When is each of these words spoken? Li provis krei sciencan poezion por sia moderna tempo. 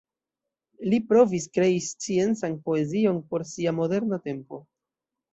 Li 0.91 0.99
provis 1.09 1.43
krei 1.57 1.75
sciencan 1.87 2.55
poezion 2.69 3.19
por 3.33 3.43
sia 3.51 3.75
moderna 3.81 4.19
tempo. 4.29 4.59